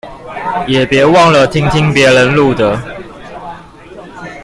[0.67, 2.75] 也別忘了聽聽別人錄的